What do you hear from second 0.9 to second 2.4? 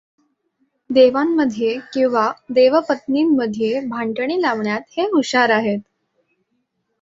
देवांमध्ये किंवा